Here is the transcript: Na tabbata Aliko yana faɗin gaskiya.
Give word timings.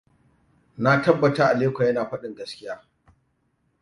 Na 0.83 0.91
tabbata 1.03 1.49
Aliko 1.49 1.83
yana 1.83 2.09
faɗin 2.09 2.35
gaskiya. 2.35 2.75